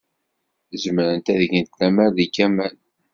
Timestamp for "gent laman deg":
1.51-2.31